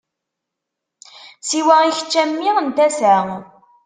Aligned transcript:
Siwa 1.47 1.75
i 1.87 1.91
kečč 1.97 2.13
a 2.21 2.23
mmi 2.29 2.51
n 2.65 2.67
tasa. 2.75 3.15